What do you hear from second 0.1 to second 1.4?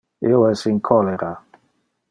Io es in cholera.